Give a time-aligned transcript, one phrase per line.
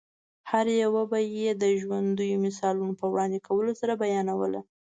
[0.03, 4.59] چي هره یوه به یې د ژوندییو مثالو په وړاندي کولو سره بیانوله؛